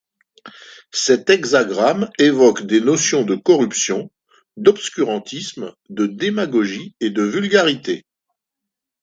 Cet 0.93 1.29
hexagramme 1.29 2.09
évoque 2.17 2.65
des 2.65 2.81
notions 2.81 3.21
de 3.23 3.35
corruption, 3.35 4.09
d’obscurantisme, 4.57 5.75
de 5.89 6.07
démagogie 6.07 6.95
et 7.01 7.11
de 7.11 7.21
vulgarité. 7.21 8.03